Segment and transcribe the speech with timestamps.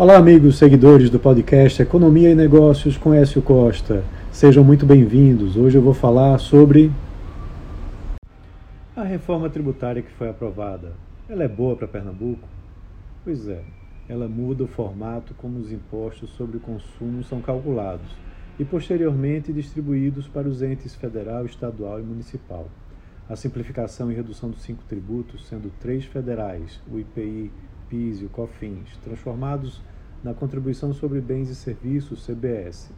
[0.00, 4.02] Olá, amigos seguidores do podcast Economia e Negócios com Écio Costa.
[4.32, 5.58] Sejam muito bem-vindos.
[5.58, 6.90] Hoje eu vou falar sobre
[8.96, 10.94] a reforma tributária que foi aprovada.
[11.28, 12.48] Ela é boa para Pernambuco?
[13.22, 13.62] Pois é,
[14.08, 18.10] ela muda o formato como os impostos sobre o consumo são calculados
[18.58, 22.70] e posteriormente distribuídos para os entes federal, estadual e municipal.
[23.28, 27.52] A simplificação e redução dos cinco tributos, sendo três federais, o IPI,
[27.90, 29.82] PIS e o COFINS, transformados
[30.22, 32.90] na Contribuição sobre Bens e Serviços, CBS,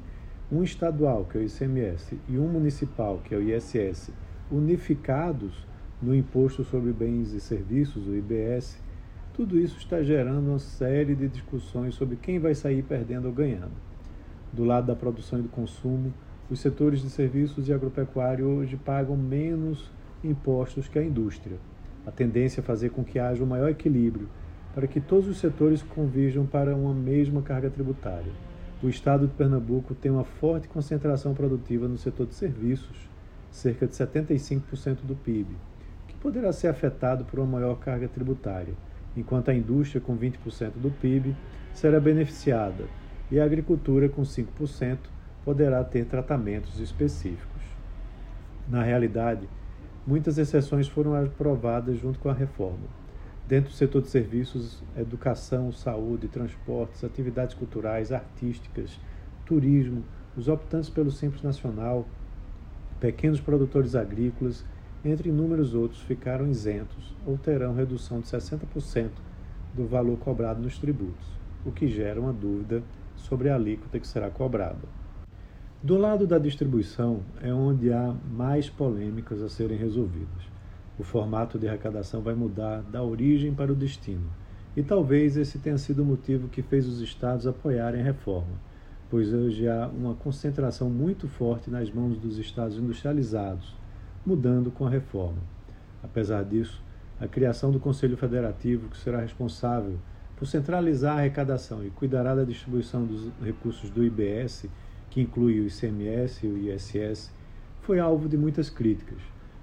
[0.51, 4.11] um estadual, que é o ICMS, e um municipal, que é o ISS,
[4.51, 5.67] unificados
[6.03, 8.77] no Imposto sobre Bens e Serviços, o IBS,
[9.33, 13.73] tudo isso está gerando uma série de discussões sobre quem vai sair perdendo ou ganhando.
[14.53, 16.13] Do lado da produção e do consumo,
[16.51, 19.91] os setores de serviços e agropecuário hoje pagam menos
[20.23, 21.57] impostos que a indústria.
[22.05, 24.29] A tendência é fazer com que haja um maior equilíbrio
[24.75, 28.33] para que todos os setores convirjam para uma mesma carga tributária.
[28.83, 33.09] O estado de Pernambuco tem uma forte concentração produtiva no setor de serviços,
[33.51, 35.55] cerca de 75% do PIB,
[36.09, 38.75] que poderá ser afetado por uma maior carga tributária,
[39.17, 41.37] enquanto a indústria, com 20% do PIB,
[41.75, 42.85] será beneficiada
[43.31, 44.99] e a agricultura, com 5%,
[45.45, 47.63] poderá ter tratamentos específicos.
[48.69, 49.49] Na realidade,
[50.07, 53.02] muitas exceções foram aprovadas junto com a reforma
[53.53, 58.99] Dentro do setor de serviços, educação, saúde, transportes, atividades culturais, artísticas,
[59.45, 60.03] turismo,
[60.35, 62.09] os optantes pelo Simples Nacional,
[62.99, 64.65] pequenos produtores agrícolas,
[65.05, 69.11] entre inúmeros outros, ficaram isentos ou terão redução de 60%
[69.75, 72.83] do valor cobrado nos tributos, o que gera uma dúvida
[73.17, 74.89] sobre a alíquota que será cobrada.
[75.83, 80.51] Do lado da distribuição é onde há mais polêmicas a serem resolvidas.
[80.99, 84.29] O formato de arrecadação vai mudar da origem para o destino.
[84.77, 88.61] E talvez esse tenha sido o motivo que fez os estados apoiarem a reforma,
[89.09, 93.75] pois hoje há uma concentração muito forte nas mãos dos estados industrializados,
[94.25, 95.39] mudando com a reforma.
[96.03, 96.83] Apesar disso,
[97.19, 99.99] a criação do Conselho Federativo, que será responsável
[100.37, 104.67] por centralizar a arrecadação e cuidará da distribuição dos recursos do IBS,
[105.09, 107.33] que inclui o ICMS e o ISS,
[107.81, 109.19] foi alvo de muitas críticas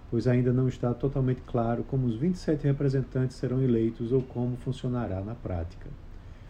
[0.10, 5.22] pois ainda não está totalmente claro como os 27 representantes serão eleitos ou como funcionará
[5.22, 5.88] na prática.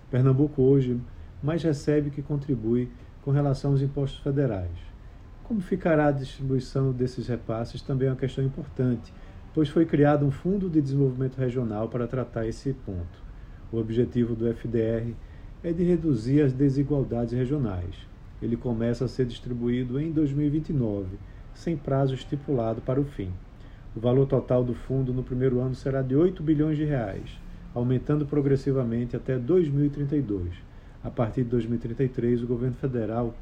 [0.10, 1.00] Pernambuco hoje
[1.44, 2.90] mais recebe que contribui
[3.22, 4.90] com relação aos impostos federais.
[5.44, 9.12] Como ficará a distribuição desses repasses também é uma questão importante,
[9.54, 13.30] pois foi criado um Fundo de Desenvolvimento Regional para tratar esse ponto.
[13.72, 15.14] O objetivo do FDR
[15.64, 17.96] é de reduzir as desigualdades regionais.
[18.42, 21.18] Ele começa a ser distribuído em 2029,
[21.54, 23.32] sem prazo estipulado para o fim.
[24.00, 27.38] O valor total do fundo no primeiro ano será de 8 bilhões de reais,
[27.76, 30.54] aumentando progressivamente até 2032.
[31.04, 33.36] A partir de 2033, o governo federal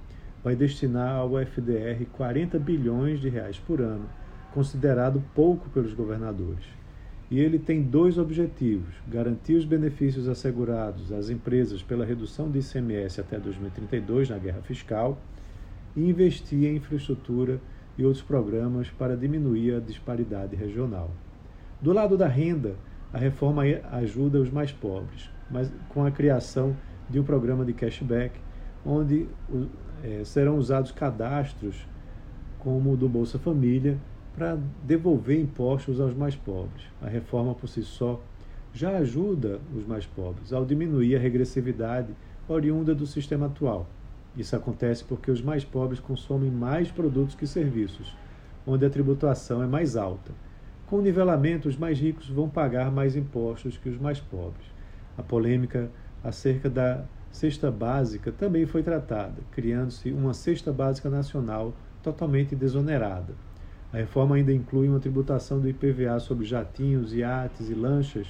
[0.44, 4.10] vai destinar ao FDR 40 bilhões de reais por ano,
[4.52, 6.66] considerado pouco pelos governadores.
[7.30, 13.22] E ele tem dois objetivos: garantir os benefícios assegurados às empresas pela redução de ICMS
[13.22, 15.22] até 2032 na guerra fiscal
[15.96, 17.60] e investir em infraestrutura
[17.98, 21.10] e outros programas para diminuir a disparidade regional.
[21.82, 22.76] Do lado da renda,
[23.12, 26.76] a reforma ajuda os mais pobres, mas com a criação
[27.10, 28.40] de um programa de cashback,
[28.86, 29.28] onde
[30.04, 31.88] é, serão usados cadastros
[32.60, 33.98] como o do Bolsa Família
[34.36, 36.86] para devolver impostos aos mais pobres.
[37.02, 38.22] A reforma por si só
[38.74, 42.14] já ajuda os mais pobres ao diminuir a regressividade
[42.48, 43.88] oriunda do sistema atual
[44.38, 48.16] isso acontece porque os mais pobres consomem mais produtos que serviços,
[48.66, 50.32] onde a tributação é mais alta.
[50.86, 54.66] Com o nivelamento, os mais ricos vão pagar mais impostos que os mais pobres.
[55.18, 55.90] A polêmica
[56.24, 61.74] acerca da cesta básica também foi tratada, criando-se uma cesta básica nacional
[62.04, 63.34] totalmente desonerada.
[63.92, 68.28] A reforma ainda inclui uma tributação do IPVA sobre jatinhos, iates e lanchas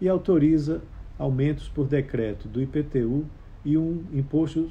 [0.00, 0.82] e autoriza
[1.18, 3.24] aumentos por decreto do IPTU
[3.64, 4.70] e um imposto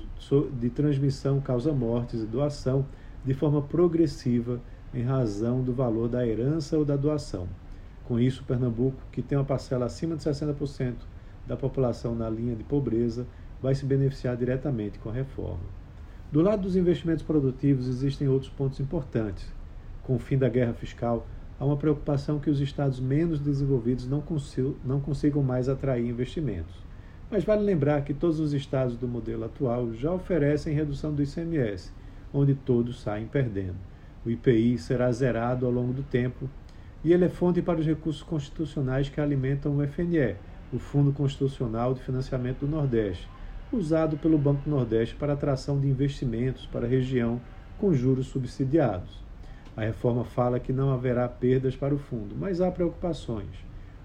[0.60, 2.86] de transmissão causa-mortes e doação
[3.26, 4.60] de forma progressiva
[4.94, 7.48] em razão do valor da herança ou da doação.
[8.06, 10.96] Com isso, Pernambuco, que tem uma parcela acima de 60%
[11.48, 13.26] da população na linha de pobreza,
[13.62, 15.64] vai se beneficiar diretamente com a reforma.
[16.32, 19.48] Do lado dos investimentos produtivos, existem outros pontos importantes.
[20.04, 21.28] Com o fim da guerra fiscal,
[21.60, 24.22] há uma preocupação que os estados menos desenvolvidos não
[25.00, 26.76] consigam mais atrair investimentos.
[27.32, 31.90] Mas vale lembrar que todos os estados do modelo atual já oferecem redução do ICMS,
[32.34, 33.78] onde todos saem perdendo.
[34.26, 36.50] O IPI será zerado ao longo do tempo
[37.06, 40.36] e ele é fonte para os recursos constitucionais que alimentam o FNE,
[40.74, 43.30] o Fundo Constitucional de Financiamento do Nordeste,
[43.72, 47.40] usado pelo Banco Nordeste para atração de investimentos para a região
[47.80, 49.24] com juros subsidiados.
[49.76, 53.50] A reforma fala que não haverá perdas para o fundo, mas há preocupações.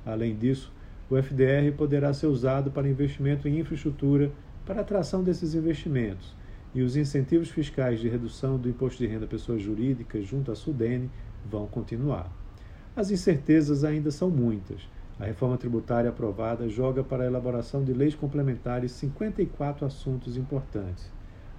[0.04, 0.72] Além disso,
[1.08, 4.30] o FDR poderá ser usado para investimento em infraestrutura
[4.64, 6.34] para atração desses investimentos,
[6.74, 10.54] e os incentivos fiscais de redução do imposto de renda a pessoas jurídicas junto à
[10.54, 11.10] Sudene
[11.48, 12.30] vão continuar.
[12.94, 14.88] As incertezas ainda são muitas.
[15.18, 21.10] A reforma tributária aprovada joga para a elaboração de leis complementares 54 assuntos importantes.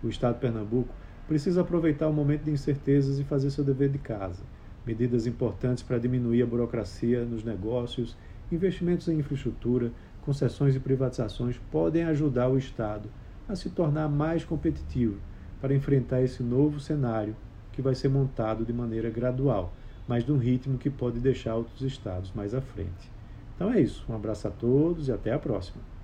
[0.03, 0.93] O Estado de Pernambuco
[1.27, 4.43] precisa aproveitar o momento de incertezas e fazer seu dever de casa.
[4.85, 8.15] Medidas importantes para diminuir a burocracia nos negócios,
[8.51, 9.91] investimentos em infraestrutura,
[10.21, 13.09] concessões e privatizações podem ajudar o Estado
[13.47, 15.17] a se tornar mais competitivo
[15.61, 17.35] para enfrentar esse novo cenário
[17.71, 19.73] que vai ser montado de maneira gradual,
[20.07, 23.11] mas num ritmo que pode deixar outros estados mais à frente.
[23.55, 24.05] Então é isso.
[24.09, 25.96] Um abraço a todos e até a próxima.